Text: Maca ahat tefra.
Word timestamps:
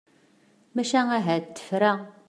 Maca 0.75 1.01
ahat 1.17 1.45
tefra. 1.55 1.93